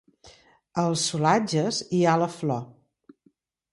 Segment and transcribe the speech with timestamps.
[0.83, 2.65] Als solatges hi ha la flor.